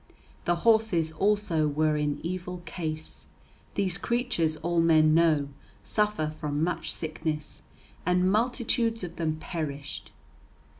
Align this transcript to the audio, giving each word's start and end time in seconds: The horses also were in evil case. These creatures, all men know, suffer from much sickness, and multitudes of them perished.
The 0.45 0.55
horses 0.65 1.11
also 1.11 1.67
were 1.67 1.95
in 1.95 2.19
evil 2.25 2.63
case. 2.65 3.25
These 3.75 3.99
creatures, 3.99 4.57
all 4.57 4.81
men 4.81 5.13
know, 5.13 5.49
suffer 5.83 6.31
from 6.31 6.63
much 6.63 6.91
sickness, 6.91 7.61
and 8.03 8.31
multitudes 8.31 9.03
of 9.03 9.17
them 9.17 9.35
perished. 9.39 10.09